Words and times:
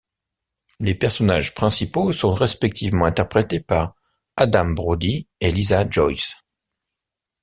Les 0.79 0.95
personnages 0.95 1.53
principaux 1.53 2.11
sont 2.11 2.33
respectivement 2.33 3.05
interprétés 3.05 3.59
par 3.59 3.93
Adam 4.35 4.71
Brody 4.71 5.27
et 5.39 5.51
Lisa 5.51 5.87
Joyce. 5.87 6.35